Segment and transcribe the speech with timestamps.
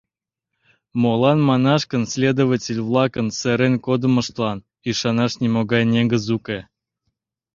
[1.01, 4.57] Молан манаш гын следователь-влакын серен кодымыштлан
[4.89, 6.59] ӱшанаш нимогай негыз уке.